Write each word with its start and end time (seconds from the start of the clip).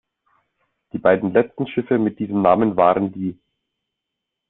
Die 0.93 0.97
beiden 0.97 1.31
letzten 1.31 1.67
Schiffe 1.67 1.99
mit 1.99 2.17
diesem 2.17 2.41
Namen 2.41 2.75
waren 2.75 3.11
die 3.11 3.37